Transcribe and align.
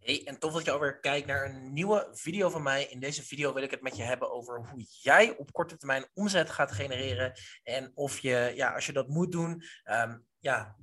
Hey, 0.00 0.22
en 0.24 0.38
tof 0.38 0.52
dat 0.52 0.64
je 0.64 0.70
alweer 0.70 1.00
kijkt 1.00 1.26
naar 1.26 1.44
een 1.44 1.72
nieuwe 1.72 2.08
video 2.12 2.50
van 2.50 2.62
mij. 2.62 2.84
In 2.84 3.00
deze 3.00 3.22
video 3.22 3.52
wil 3.52 3.62
ik 3.62 3.70
het 3.70 3.82
met 3.82 3.96
je 3.96 4.02
hebben 4.02 4.32
over 4.32 4.66
hoe 4.70 4.86
jij 5.00 5.36
op 5.36 5.52
korte 5.52 5.76
termijn 5.76 6.08
omzet 6.14 6.50
gaat 6.50 6.72
genereren. 6.72 7.32
En 7.62 7.90
of 7.94 8.18
je, 8.18 8.52
ja, 8.54 8.74
als 8.74 8.86
je 8.86 8.92
dat 8.92 9.08
moet 9.08 9.32
doen, 9.32 9.62
ehm, 9.82 10.18
ja, 10.38 10.76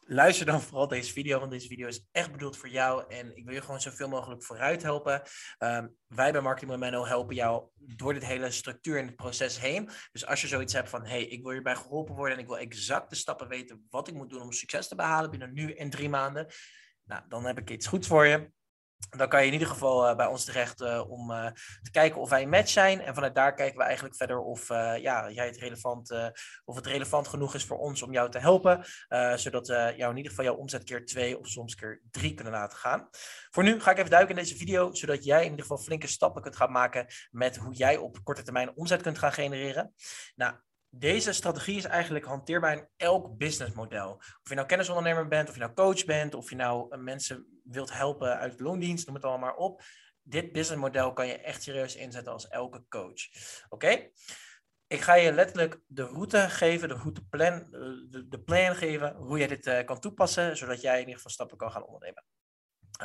luister 0.00 0.46
dan 0.46 0.60
vooral 0.60 0.88
deze 0.88 1.12
video, 1.12 1.38
want 1.38 1.50
deze 1.50 1.68
video 1.68 1.86
is 1.86 2.06
echt 2.12 2.32
bedoeld 2.32 2.56
voor 2.56 2.68
jou. 2.68 3.04
En 3.08 3.36
ik 3.36 3.44
wil 3.44 3.54
je 3.54 3.60
gewoon 3.60 3.80
zoveel 3.80 4.08
mogelijk 4.08 4.44
vooruit 4.44 4.82
helpen. 4.82 5.22
Ehm, 5.58 5.88
wij 6.06 6.32
bij 6.32 6.40
Marketing 6.40 6.70
Momento 6.70 7.06
helpen 7.06 7.34
jou 7.34 7.68
door 7.76 8.14
dit 8.14 8.24
hele 8.24 8.50
structuur 8.50 8.98
en 8.98 9.06
het 9.06 9.16
proces 9.16 9.60
heen. 9.60 9.90
Dus 10.12 10.26
als 10.26 10.40
je 10.40 10.46
zoiets 10.46 10.72
hebt 10.72 10.88
van, 10.88 11.06
hey, 11.06 11.24
ik 11.24 11.42
wil 11.42 11.52
hierbij 11.52 11.76
geholpen 11.76 12.14
worden 12.14 12.36
en 12.36 12.42
ik 12.42 12.48
wil 12.48 12.58
exact 12.58 13.10
de 13.10 13.16
stappen 13.16 13.48
weten 13.48 13.86
wat 13.90 14.08
ik 14.08 14.14
moet 14.14 14.30
doen 14.30 14.42
om 14.42 14.52
succes 14.52 14.88
te 14.88 14.94
behalen 14.94 15.30
binnen 15.30 15.52
nu 15.52 15.72
en 15.72 15.90
drie 15.90 16.08
maanden 16.08 16.46
nou, 17.12 17.24
dan 17.28 17.46
heb 17.46 17.58
ik 17.58 17.70
iets 17.70 17.86
goeds 17.86 18.08
voor 18.08 18.26
je. 18.26 18.50
Dan 19.10 19.28
kan 19.28 19.40
je 19.40 19.46
in 19.46 19.52
ieder 19.52 19.68
geval 19.68 20.10
uh, 20.10 20.16
bij 20.16 20.26
ons 20.26 20.44
terecht 20.44 20.80
uh, 20.80 21.10
om 21.10 21.30
uh, 21.30 21.46
te 21.82 21.90
kijken 21.90 22.20
of 22.20 22.30
wij 22.30 22.42
een 22.42 22.48
match 22.48 22.70
zijn. 22.70 23.00
En 23.00 23.14
vanuit 23.14 23.34
daar 23.34 23.54
kijken 23.54 23.78
we 23.78 23.84
eigenlijk 23.84 24.16
verder 24.16 24.40
of, 24.40 24.68
ja, 24.68 25.30
jij 25.30 25.46
het 25.46 25.56
relevant, 25.56 26.10
of 26.64 26.76
het 26.76 26.86
relevant 26.86 27.28
genoeg 27.28 27.54
is 27.54 27.64
voor 27.64 27.78
ons 27.78 28.02
om 28.02 28.12
jou 28.12 28.30
te 28.30 28.38
helpen. 28.38 28.84
zodat 29.34 29.68
we 29.68 29.94
jou 29.96 30.10
in 30.10 30.16
ieder 30.16 30.30
geval 30.30 30.44
jouw 30.44 30.54
omzet 30.54 30.84
keer 30.84 31.06
twee 31.06 31.38
of 31.38 31.46
soms 31.46 31.74
keer 31.74 32.00
drie 32.10 32.34
kunnen 32.34 32.52
laten 32.52 32.78
gaan. 32.78 33.08
Voor 33.50 33.62
nu 33.62 33.80
ga 33.80 33.90
ik 33.90 33.98
even 33.98 34.10
duiken 34.10 34.36
in 34.36 34.42
deze 34.42 34.56
video, 34.56 34.94
zodat 34.94 35.24
jij 35.24 35.38
in 35.38 35.50
ieder 35.50 35.60
geval 35.60 35.78
flinke 35.78 36.06
stappen 36.06 36.42
kunt 36.42 36.56
gaan 36.56 36.72
maken 36.72 37.06
met 37.30 37.56
hoe 37.56 37.74
jij 37.74 37.96
op 37.96 38.24
korte 38.24 38.42
termijn 38.42 38.76
omzet 38.76 39.02
kunt 39.02 39.18
gaan 39.18 39.32
genereren. 39.32 39.94
Nou, 40.34 40.54
deze 40.94 41.32
strategie 41.32 41.76
is 41.76 41.84
eigenlijk 41.84 42.24
hanteerbaar 42.24 42.76
in 42.76 42.88
elk 42.96 43.36
businessmodel. 43.36 44.14
Of 44.16 44.48
je 44.48 44.54
nou 44.54 44.66
kennisondernemer 44.66 45.28
bent, 45.28 45.48
of 45.48 45.54
je 45.54 45.60
nou 45.60 45.72
coach 45.72 46.04
bent, 46.04 46.34
of 46.34 46.50
je 46.50 46.56
nou 46.56 46.86
eh, 46.90 46.98
mensen 46.98 47.60
wilt 47.64 47.92
helpen 47.92 48.38
uit 48.38 48.60
loondienst, 48.60 49.06
noem 49.06 49.14
het 49.14 49.24
allemaal 49.24 49.48
maar 49.48 49.56
op. 49.56 49.82
Dit 50.22 50.52
businessmodel 50.52 51.12
kan 51.12 51.26
je 51.26 51.38
echt 51.38 51.62
serieus 51.62 51.96
inzetten 51.96 52.32
als 52.32 52.48
elke 52.48 52.84
coach. 52.88 53.20
Oké? 53.68 54.08
Ik 54.86 55.00
ga 55.00 55.14
je 55.14 55.32
letterlijk 55.32 55.80
de 55.86 56.04
route 56.04 56.50
geven, 56.50 56.88
de 56.88 56.94
routeplan, 56.94 57.52
eh, 57.52 57.70
de, 58.08 58.26
de 58.28 58.40
plan 58.40 58.76
geven, 58.76 59.14
hoe 59.14 59.38
je 59.38 59.48
dit 59.48 59.66
uh, 59.66 59.84
kan 59.84 60.00
toepassen, 60.00 60.56
zodat 60.56 60.80
jij 60.80 60.94
in 60.94 61.00
ieder 61.00 61.14
geval 61.14 61.30
stappen 61.30 61.56
kan 61.56 61.70
gaan 61.70 61.84
ondernemen. 61.84 62.21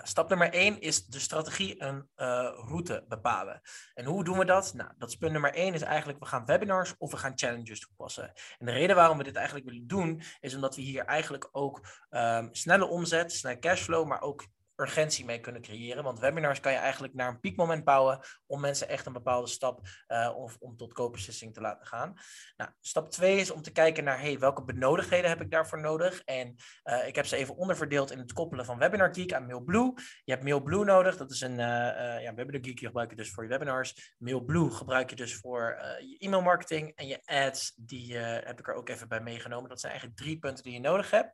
Stap 0.04 0.30
nummer 0.30 0.54
1 0.54 0.82
is 0.82 1.06
de 1.06 1.20
strategie 1.20 1.82
een 1.82 2.10
uh, 2.18 2.50
route 2.68 3.06
bepalen. 3.08 3.62
En 3.94 4.06
hoe 4.06 4.24
doen 4.24 4.38
we 4.38 4.46
dat? 4.46 4.74
Nou, 4.74 4.92
dat 4.98 5.10
is 5.10 5.16
punt 5.16 5.32
nummer 5.32 5.54
1 5.54 5.74
is 5.74 5.82
eigenlijk 5.82 6.20
we 6.20 6.26
gaan 6.26 6.46
webinars 6.46 6.94
of 6.98 7.12
we 7.12 7.18
gaan 7.18 7.38
challenges 7.38 7.80
toepassen. 7.80 8.34
En 8.58 8.66
de 8.66 8.72
reden 8.72 8.96
waarom 8.96 9.18
we 9.18 9.24
dit 9.24 9.36
eigenlijk 9.36 9.66
willen 9.66 9.88
doen 9.88 10.22
is 10.40 10.56
omdat 10.56 10.76
we 10.76 10.82
hier 10.82 11.06
eigenlijk 11.06 11.50
ook 11.52 11.88
um, 12.10 12.50
snelle 12.52 12.86
omzet, 12.86 13.32
snelle 13.32 13.60
cashflow, 13.60 14.08
maar 14.08 14.22
ook 14.22 14.46
urgentie 14.78 15.26
mee 15.26 15.40
kunnen 15.40 15.62
creëren. 15.62 16.04
Want 16.04 16.20
webinars 16.20 16.60
kan 16.60 16.72
je 16.72 16.78
eigenlijk 16.78 17.14
naar 17.14 17.28
een 17.28 17.40
piekmoment 17.40 17.84
bouwen 17.84 18.20
om 18.46 18.60
mensen 18.60 18.90
echt 18.90 19.06
een 19.06 19.14
bepaalde 19.14 19.48
stap 19.48 19.88
uh, 20.08 20.34
of 20.36 20.58
om 20.60 20.78
tot 20.78 20.94
koopbeslissing 20.94 21.54
te 21.54 21.62
laten 21.62 21.88
gaan. 21.88 22.14
Nou, 22.58 22.72
stap 22.82 23.12
2 23.12 23.38
is 23.38 23.52
om 23.52 23.62
te 23.62 23.72
kijken 23.72 24.04
naar 24.04 24.20
hey, 24.20 24.40
welke 24.40 24.64
benodigdheden 24.64 25.30
heb 25.30 25.42
ik 25.42 25.52
daarvoor 25.52 25.82
nodig. 25.82 26.22
En 26.24 26.56
uh, 26.84 27.08
ik 27.08 27.16
heb 27.16 27.26
ze 27.26 27.36
even 27.36 27.56
onderverdeeld 27.56 28.12
in 28.12 28.18
het 28.18 28.34
koppelen 28.34 28.66
van 28.66 28.78
Webinar 28.78 29.14
Geek 29.14 29.34
aan 29.34 29.46
MailBlue. 29.46 29.94
Je 30.24 30.32
hebt 30.32 30.44
MailBlue 30.44 30.86
nodig, 30.86 31.18
dat 31.18 31.32
is 31.32 31.42
een 31.42 31.52
uh, 31.52 32.22
ja, 32.22 32.34
Webinar 32.34 32.64
Geek, 32.64 32.80
gebruik 32.80 33.10
je 33.10 33.16
dus 33.16 33.32
voor 33.32 33.44
je 33.44 33.50
webinars. 33.50 34.16
MailBlue 34.18 34.72
gebruik 34.72 35.10
je 35.10 35.16
dus 35.16 35.36
voor 35.36 35.78
je 36.00 36.16
e-mail 36.20 36.42
marketing 36.42 36.92
en 36.96 37.08
je 37.08 37.22
ads, 37.26 37.74
die 37.76 38.18
heb 38.18 38.60
ik 38.60 38.68
er 38.68 38.74
ook 38.74 38.90
even 38.90 39.08
bij 39.08 39.22
meegenomen. 39.22 39.70
Dat 39.70 39.80
zijn 39.80 39.92
eigenlijk 39.92 40.22
drie 40.22 40.40
punten 40.40 40.64
die 40.64 40.74
je 40.74 40.80
nodig 40.80 41.12
hebt. 41.12 41.34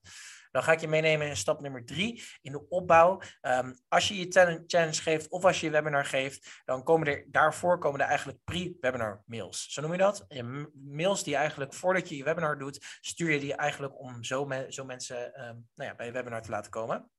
Dan 0.53 0.63
ga 0.63 0.71
ik 0.71 0.79
je 0.79 0.87
meenemen 0.87 1.27
in 1.27 1.37
stap 1.37 1.61
nummer 1.61 1.85
drie, 1.85 2.23
in 2.41 2.51
de 2.51 2.69
opbouw. 2.69 3.21
Um, 3.41 3.75
als 3.87 4.07
je 4.07 4.19
je 4.19 4.61
challenge 4.67 5.01
geeft 5.01 5.29
of 5.29 5.45
als 5.45 5.59
je 5.59 5.65
je 5.65 5.71
webinar 5.71 6.05
geeft, 6.05 6.61
dan 6.65 6.83
komen 6.83 7.07
er 7.07 7.25
daarvoor 7.27 7.79
komen 7.79 7.99
er 7.99 8.07
eigenlijk 8.07 8.39
pre-webinar 8.43 9.23
mails. 9.25 9.73
Zo 9.73 9.81
noem 9.81 9.91
je 9.91 9.97
dat? 9.97 10.25
Mails 10.73 11.23
die 11.23 11.35
eigenlijk 11.35 11.73
voordat 11.73 12.09
je 12.09 12.17
je 12.17 12.23
webinar 12.23 12.57
doet, 12.57 12.97
stuur 13.01 13.31
je 13.31 13.39
die 13.39 13.55
eigenlijk 13.55 13.99
om 13.99 14.23
zo, 14.23 14.47
zo 14.69 14.85
mensen 14.85 15.25
um, 15.25 15.67
nou 15.75 15.89
ja, 15.89 15.95
bij 15.95 16.05
je 16.05 16.11
webinar 16.11 16.41
te 16.41 16.49
laten 16.49 16.71
komen. 16.71 17.11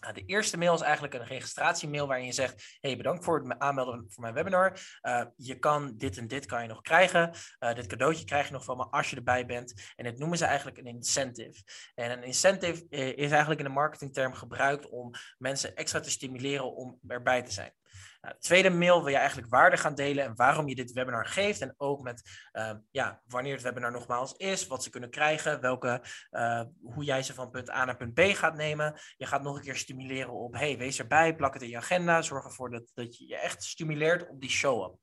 Nou, 0.00 0.14
de 0.14 0.24
eerste 0.24 0.58
mail 0.58 0.74
is 0.74 0.80
eigenlijk 0.80 1.14
een 1.14 1.26
registratiemail 1.26 2.06
waarin 2.06 2.26
je 2.26 2.32
zegt: 2.32 2.78
Hey, 2.80 2.96
bedankt 2.96 3.24
voor 3.24 3.38
het 3.38 3.58
aanmelden 3.58 4.04
voor 4.08 4.22
mijn 4.22 4.34
webinar. 4.34 4.98
Uh, 5.02 5.24
je 5.36 5.58
kan 5.58 5.94
dit 5.96 6.18
en 6.18 6.26
dit 6.26 6.46
kan 6.46 6.62
je 6.62 6.68
nog 6.68 6.80
krijgen. 6.80 7.34
Uh, 7.60 7.74
dit 7.74 7.86
cadeautje 7.86 8.24
krijg 8.24 8.46
je 8.46 8.52
nog 8.52 8.64
van 8.64 8.76
me 8.76 8.84
als 8.84 9.10
je 9.10 9.16
erbij 9.16 9.46
bent. 9.46 9.92
En 9.96 10.04
dit 10.04 10.18
noemen 10.18 10.38
ze 10.38 10.44
eigenlijk 10.44 10.78
een 10.78 10.86
incentive. 10.86 11.62
En 11.94 12.10
een 12.10 12.22
incentive 12.22 12.86
eh, 12.90 13.08
is 13.08 13.30
eigenlijk 13.30 13.60
in 13.60 13.66
de 13.66 13.72
marketingterm 13.72 14.32
gebruikt 14.32 14.88
om 14.88 15.10
mensen 15.38 15.76
extra 15.76 16.00
te 16.00 16.10
stimuleren 16.10 16.74
om 16.74 16.98
erbij 17.06 17.42
te 17.42 17.52
zijn. 17.52 17.72
Nou, 18.20 18.34
de 18.34 18.40
tweede 18.40 18.70
mail 18.70 18.98
wil 18.98 19.12
je 19.12 19.16
eigenlijk 19.16 19.50
waarde 19.50 19.76
gaan 19.76 19.94
delen 19.94 20.24
en 20.24 20.36
waarom 20.36 20.68
je 20.68 20.74
dit 20.74 20.92
webinar 20.92 21.26
geeft. 21.26 21.60
En 21.60 21.74
ook 21.76 22.02
met 22.02 22.22
uh, 22.52 22.72
ja, 22.90 23.22
wanneer 23.26 23.52
het 23.52 23.62
webinar 23.62 23.92
nogmaals 23.92 24.32
is, 24.32 24.66
wat 24.66 24.82
ze 24.82 24.90
kunnen 24.90 25.10
krijgen, 25.10 25.60
welke, 25.60 26.02
uh, 26.30 26.62
hoe 26.82 27.04
jij 27.04 27.22
ze 27.22 27.34
van 27.34 27.50
punt 27.50 27.70
A 27.70 27.84
naar 27.84 27.96
punt 27.96 28.14
B 28.14 28.20
gaat 28.20 28.54
nemen. 28.54 29.00
Je 29.16 29.26
gaat 29.26 29.42
nog 29.42 29.56
een 29.56 29.62
keer 29.62 29.76
stimuleren 29.76 30.32
op, 30.32 30.54
hey, 30.54 30.78
wees 30.78 30.98
erbij, 30.98 31.36
plak 31.36 31.52
het 31.52 31.62
in 31.62 31.68
je 31.68 31.76
agenda, 31.76 32.22
zorg 32.22 32.44
ervoor 32.44 32.70
dat, 32.70 32.90
dat 32.94 33.18
je 33.18 33.26
je 33.26 33.36
echt 33.36 33.62
stimuleert 33.62 34.28
op 34.28 34.40
die 34.40 34.50
show-up. 34.50 34.98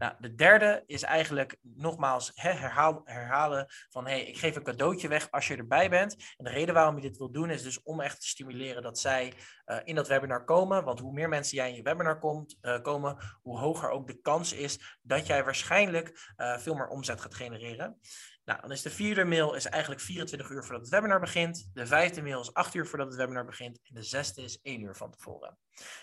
Nou, 0.00 0.14
de 0.18 0.34
derde 0.34 0.82
is 0.86 1.02
eigenlijk 1.02 1.56
nogmaals 1.60 2.30
herhaal, 2.34 3.00
herhalen 3.04 3.66
van 3.88 4.06
hey, 4.06 4.22
ik 4.22 4.38
geef 4.38 4.56
een 4.56 4.62
cadeautje 4.62 5.08
weg 5.08 5.30
als 5.30 5.48
je 5.48 5.56
erbij 5.56 5.90
bent. 5.90 6.16
En 6.36 6.44
de 6.44 6.50
reden 6.50 6.74
waarom 6.74 6.94
je 6.94 7.00
dit 7.00 7.16
wil 7.16 7.30
doen 7.30 7.50
is 7.50 7.62
dus 7.62 7.82
om 7.82 8.00
echt 8.00 8.20
te 8.20 8.28
stimuleren 8.28 8.82
dat 8.82 8.98
zij 8.98 9.32
uh, 9.66 9.78
in 9.84 9.94
dat 9.94 10.08
webinar 10.08 10.44
komen. 10.44 10.84
Want 10.84 10.98
hoe 10.98 11.12
meer 11.12 11.28
mensen 11.28 11.56
jij 11.56 11.68
in 11.68 11.74
je 11.74 11.82
webinar 11.82 12.18
komt, 12.18 12.58
uh, 12.62 12.80
komen, 12.80 13.16
hoe 13.42 13.58
hoger 13.58 13.90
ook 13.90 14.06
de 14.06 14.20
kans 14.20 14.52
is 14.52 14.98
dat 15.02 15.26
jij 15.26 15.44
waarschijnlijk 15.44 16.32
uh, 16.36 16.58
veel 16.58 16.74
meer 16.74 16.88
omzet 16.88 17.20
gaat 17.20 17.34
genereren. 17.34 17.98
Nou, 18.44 18.60
dan 18.60 18.70
is 18.70 18.82
de 18.82 18.90
vierde 18.90 19.24
mail 19.24 19.54
is 19.54 19.66
eigenlijk 19.66 20.02
24 20.02 20.50
uur 20.50 20.64
voordat 20.64 20.80
het 20.80 20.90
webinar 20.90 21.20
begint. 21.20 21.70
De 21.72 21.86
vijfde 21.86 22.22
mail 22.22 22.40
is 22.40 22.54
8 22.54 22.74
uur 22.74 22.86
voordat 22.86 23.06
het 23.06 23.16
webinar 23.16 23.44
begint. 23.44 23.80
En 23.82 23.94
de 23.94 24.02
zesde 24.02 24.42
is 24.42 24.60
1 24.62 24.82
uur 24.82 24.96
van 24.96 25.10
tevoren. 25.10 25.58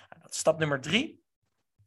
Nou, 0.10 0.22
dat 0.22 0.32
is 0.32 0.38
stap 0.38 0.60
nummer 0.60 0.82
drie. 0.82 1.26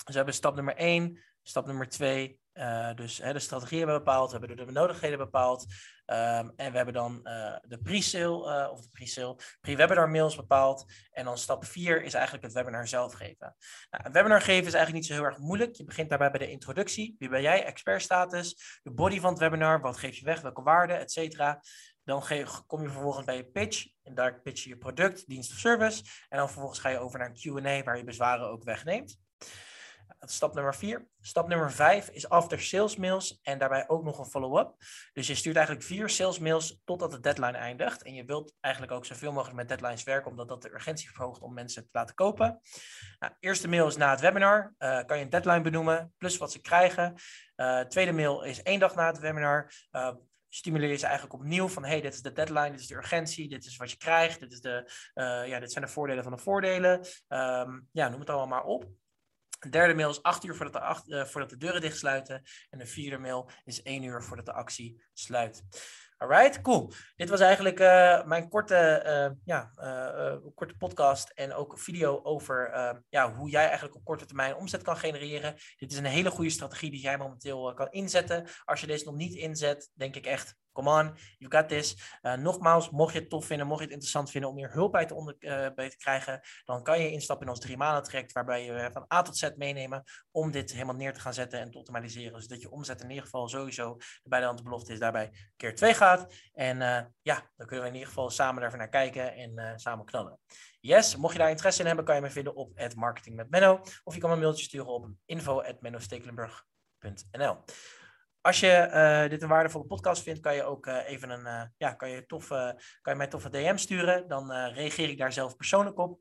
Dus 0.05 0.07
we 0.07 0.17
hebben 0.17 0.35
stap 0.35 0.55
nummer 0.55 0.77
1, 0.77 1.19
Stap 1.43 1.67
nummer 1.67 1.89
twee, 1.89 2.41
uh, 2.55 2.95
dus 2.95 3.19
hè, 3.19 3.33
de 3.33 3.39
strategie 3.39 3.79
hebben 3.79 3.97
we 3.97 4.03
bepaald, 4.03 4.33
we 4.33 4.39
hebben 4.39 4.57
de 4.57 4.65
benodigdheden 4.65 5.19
bepaald. 5.19 5.67
Um, 6.07 6.53
en 6.57 6.71
we 6.71 6.77
hebben 6.77 6.95
dan 6.95 7.21
uh, 7.23 7.57
de 7.61 7.79
pre-sale, 7.79 8.65
uh, 8.65 8.73
of 8.73 8.81
de 8.81 8.89
pre-sale, 8.89 9.37
pre-webinar 9.61 10.11
mails 10.11 10.37
bepaald. 10.37 10.93
En 11.11 11.25
dan 11.25 11.39
stap 11.39 11.65
vier 11.65 12.03
is 12.03 12.15
eigenlijk 12.15 12.45
het 12.45 12.53
webinar 12.53 12.89
zelf 12.89 13.13
geven. 13.13 13.57
Nou, 13.91 14.05
een 14.05 14.13
webinar 14.13 14.41
geven 14.41 14.67
is 14.67 14.75
eigenlijk 14.75 14.93
niet 14.93 15.07
zo 15.07 15.13
heel 15.13 15.25
erg 15.25 15.39
moeilijk. 15.39 15.75
Je 15.75 15.85
begint 15.85 16.09
daarbij 16.09 16.31
bij 16.31 16.39
de 16.39 16.51
introductie. 16.51 17.17
Wie 17.19 17.29
ben 17.29 17.43
jij? 17.43 17.65
Expertstatus. 17.65 18.81
De 18.83 18.93
body 18.93 19.21
van 19.21 19.31
het 19.31 19.39
webinar. 19.39 19.81
Wat 19.81 19.97
geef 19.97 20.17
je 20.17 20.25
weg? 20.25 20.41
Welke 20.41 20.63
waarden? 20.63 20.99
Et 20.99 21.13
cetera. 21.13 21.63
Dan 22.05 22.23
kom 22.67 22.83
je 22.83 22.89
vervolgens 22.89 23.25
bij 23.25 23.37
je 23.37 23.45
pitch. 23.45 23.87
En 24.03 24.15
daar 24.15 24.41
pitch 24.41 24.63
je 24.63 24.69
je 24.69 24.77
product, 24.77 25.27
dienst 25.27 25.53
of 25.53 25.59
service. 25.59 26.03
En 26.29 26.39
dan 26.39 26.49
vervolgens 26.49 26.81
ga 26.81 26.89
je 26.89 26.99
over 26.99 27.19
naar 27.19 27.29
een 27.29 27.63
Q&A 27.63 27.83
waar 27.83 27.97
je 27.97 28.05
bezwaren 28.05 28.51
ook 28.51 28.65
wegneemt. 28.65 29.19
Stap 30.19 30.55
nummer 30.55 30.75
vier. 30.75 31.09
Stap 31.21 31.49
nummer 31.49 31.73
vijf 31.73 32.09
is 32.09 32.29
after 32.29 32.61
sales 32.61 32.97
mails 32.97 33.41
en 33.43 33.59
daarbij 33.59 33.89
ook 33.89 34.05
nog 34.05 34.19
een 34.19 34.25
follow-up. 34.25 34.75
Dus 35.13 35.27
je 35.27 35.35
stuurt 35.35 35.57
eigenlijk 35.57 35.87
vier 35.87 36.09
sales 36.09 36.39
mails 36.39 36.81
totdat 36.85 37.11
de 37.11 37.21
deadline 37.21 37.57
eindigt. 37.57 38.03
En 38.03 38.15
je 38.15 38.25
wilt 38.25 38.55
eigenlijk 38.61 38.95
ook 38.95 39.07
zoveel 39.07 39.33
mogelijk 39.33 39.57
met 39.57 39.69
deadlines 39.69 40.03
werken, 40.03 40.31
omdat 40.31 40.49
dat 40.49 40.63
de 40.63 40.73
urgentie 40.73 41.11
verhoogt 41.11 41.41
om 41.41 41.55
mensen 41.55 41.83
te 41.83 41.89
laten 41.93 42.15
kopen. 42.15 42.61
Nou, 43.19 43.33
eerste 43.41 43.69
mail 43.69 43.87
is 43.87 43.97
na 43.97 44.11
het 44.11 44.21
webinar. 44.21 44.75
Uh, 44.79 45.05
kan 45.05 45.19
je 45.19 45.25
een 45.25 45.31
deadline 45.31 45.61
benoemen, 45.61 46.15
plus 46.19 46.37
wat 46.37 46.53
ze 46.53 46.61
krijgen. 46.61 47.15
Uh, 47.57 47.81
tweede 47.81 48.13
mail 48.13 48.43
is 48.43 48.63
één 48.63 48.81
dag 48.81 48.95
na 48.95 49.07
het 49.07 49.19
webinar. 49.19 49.73
Uh, 49.93 50.11
stimuleer 50.49 50.91
je 50.91 50.97
ze 50.97 51.07
eigenlijk 51.07 51.35
opnieuw 51.35 51.69
van 51.69 51.85
hey, 51.85 52.01
dit 52.01 52.15
is 52.15 52.23
de 52.23 52.33
deadline, 52.33 52.71
dit 52.71 52.81
is 52.81 52.87
de 52.87 52.95
urgentie, 52.95 53.49
dit 53.49 53.65
is 53.65 53.77
wat 53.77 53.91
je 53.91 53.97
krijgt, 53.97 54.41
dit, 54.41 54.53
is 54.53 54.61
de, 54.61 54.91
ja, 55.47 55.61
dit 55.61 55.73
zijn 55.73 55.85
de 55.85 55.91
voordelen 55.91 56.23
van 56.23 56.33
de 56.33 56.39
voordelen. 56.39 56.99
Um, 57.29 57.89
ja, 57.93 58.09
noem 58.09 58.21
het 58.21 58.31
allemaal 58.31 58.47
maar 58.47 58.65
op. 58.65 58.89
De 59.61 59.69
derde 59.69 59.95
mail 59.95 60.11
is 60.11 60.23
acht 60.23 60.45
uur 60.45 60.55
voordat 60.55 61.05
de, 61.07 61.17
uh, 61.17 61.25
voordat 61.25 61.51
de 61.51 61.57
deuren 61.57 61.81
dichtsluiten. 61.81 62.43
En 62.71 62.79
de 62.79 62.87
vierde 62.87 63.19
mail 63.19 63.51
is 63.65 63.83
één 63.83 64.03
uur 64.03 64.23
voordat 64.23 64.47
de 64.47 64.53
actie 64.53 65.03
sluit. 65.13 65.63
Alright, 66.17 66.61
cool. 66.61 66.93
Dit 67.17 67.29
was 67.29 67.41
eigenlijk 67.41 67.81
uh, 67.81 68.25
mijn 68.25 68.49
korte, 68.49 69.03
uh, 69.07 69.37
ja, 69.45 69.71
korte 70.55 70.77
podcast 70.77 71.31
en 71.31 71.53
ook 71.53 71.79
video 71.79 72.23
over 72.23 72.71
ja, 73.09 73.35
hoe 73.35 73.51
jij 73.51 73.65
eigenlijk 73.65 73.97
op 73.97 74.05
korte 74.05 74.27
termijn 74.27 74.57
omzet 74.57 74.83
kan 74.83 74.97
genereren. 74.97 75.55
Dit 75.77 75.93
is 75.93 75.99
een 75.99 76.05
hele 76.05 76.31
goede 76.31 76.51
strategie 76.51 76.91
die 76.91 77.01
jij 77.01 77.19
momenteel 77.19 77.75
kan 77.75 77.91
inzetten. 77.91 78.49
Als 78.65 78.81
je 78.81 78.87
deze 78.87 79.05
nog 79.05 79.15
niet 79.15 79.35
inzet, 79.35 79.91
denk 79.95 80.17
ik 80.17 80.27
echt 80.27 80.57
Come 80.73 80.91
on, 80.91 81.17
you 81.39 81.51
got 81.51 81.69
this. 81.69 82.19
Uh, 82.23 82.35
nogmaals, 82.35 82.91
mocht 82.91 83.13
je 83.13 83.19
het 83.19 83.31
tof 83.31 83.47
vinden, 83.47 83.67
mocht 83.67 83.79
je 83.79 83.85
het 83.85 83.93
interessant 83.93 84.31
vinden 84.31 84.51
om 84.51 84.57
hier 84.57 84.73
hulp 84.73 84.93
bij 84.93 85.07
te, 85.07 85.15
onder, 85.15 85.37
uh, 85.39 85.67
bij 85.75 85.91
te 85.91 85.97
krijgen, 85.97 86.41
dan 86.65 86.83
kan 86.83 87.01
je 87.01 87.11
instappen 87.11 87.47
in 87.47 87.53
ons 87.53 87.61
drie 87.61 87.77
maanden 87.77 88.03
traject, 88.03 88.33
waarbij 88.33 88.73
we 88.73 88.91
van 88.93 89.07
A 89.15 89.23
tot 89.23 89.37
Z 89.37 89.51
meenemen 89.57 90.03
om 90.31 90.51
dit 90.51 90.73
helemaal 90.73 90.95
neer 90.95 91.13
te 91.13 91.21
gaan 91.21 91.35
zetten 91.35 91.61
en 91.61 91.71
te 91.71 91.79
optimaliseren. 91.79 92.43
Zodat 92.43 92.61
je 92.61 92.71
omzet 92.71 93.01
in 93.01 93.09
ieder 93.09 93.25
geval 93.25 93.49
sowieso 93.49 93.97
de 93.97 94.29
bijna 94.29 94.55
belofte 94.55 94.93
is 94.93 94.99
daarbij 94.99 95.31
keer 95.57 95.75
twee 95.75 95.95
gaat. 95.95 96.35
En 96.53 96.79
ja, 97.23 97.51
dan 97.57 97.67
kunnen 97.67 97.81
we 97.81 97.87
in 97.87 97.95
ieder 97.95 98.09
geval 98.09 98.31
samen 98.31 98.61
daarvoor 98.61 98.79
naar 98.79 98.89
kijken 98.89 99.35
en 99.35 99.79
samen 99.79 100.05
knallen. 100.05 100.39
Yes, 100.81 101.17
mocht 101.17 101.33
je 101.33 101.39
daar 101.39 101.51
interesse 101.51 101.81
in 101.81 101.87
hebben, 101.87 102.05
kan 102.05 102.15
je 102.15 102.21
me 102.21 102.31
vinden 102.31 102.55
op 102.55 102.71
het 102.75 102.95
marketing 102.95 103.37
met 103.37 103.51
Menno. 103.51 103.81
Of 104.05 104.15
je 104.15 104.21
kan 104.21 104.29
me 104.29 104.35
een 104.35 104.43
mailtje 104.43 104.65
sturen 104.65 104.87
op 104.87 105.09
info.mennostekelenburg.nl. 105.25 107.59
Als 108.41 108.61
je 108.61 108.91
uh, 108.93 109.31
dit 109.31 109.43
een 109.43 109.49
waardevolle 109.49 109.85
podcast 109.85 110.23
vindt, 110.23 110.41
kan 110.41 110.55
je 110.55 110.65
ook 110.65 110.87
uh, 110.87 111.09
even 111.09 111.31
een, 111.31 111.47
uh, 111.47 111.63
ja, 111.77 111.93
kan 111.93 112.11
je, 112.11 112.27
kan 112.27 113.13
je 113.13 113.15
mij 113.15 113.27
toffe 113.27 113.51
DM 113.51 113.77
sturen. 113.77 114.29
Dan 114.29 114.53
reageer 114.53 115.09
ik 115.09 115.19
daar 115.19 115.33
zelf 115.33 115.57
persoonlijk 115.57 115.99
op. 115.99 116.21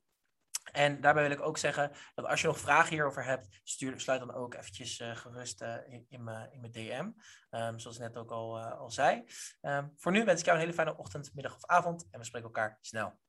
En 0.71 1.01
daarbij 1.01 1.23
wil 1.23 1.37
ik 1.37 1.41
ook 1.41 1.57
zeggen 1.57 1.91
dat 2.15 2.25
als 2.25 2.41
je 2.41 2.47
nog 2.47 2.59
vragen 2.59 2.89
hierover 2.89 3.25
hebt, 3.25 3.59
stuur, 3.63 3.99
sluit 3.99 4.19
dan 4.19 4.33
ook 4.33 4.53
eventjes 4.53 5.01
gerust 5.13 5.61
in, 5.61 6.05
in, 6.09 6.23
mijn 6.23 6.71
DM. 6.71 7.09
Um, 7.51 7.79
zoals 7.79 7.95
ik 7.97 8.01
net 8.01 8.17
ook 8.17 8.31
al, 8.31 8.59
al 8.59 8.89
zei. 8.89 9.23
Um, 9.61 9.93
voor 9.95 10.11
nu 10.11 10.25
wens 10.25 10.39
ik 10.39 10.45
jou 10.45 10.57
een 10.57 10.63
hele 10.63 10.75
fijne 10.75 10.97
ochtend, 10.97 11.33
middag 11.33 11.55
of 11.55 11.65
avond. 11.65 12.07
En 12.11 12.19
we 12.19 12.25
spreken 12.25 12.47
elkaar 12.47 12.77
snel. 12.81 13.19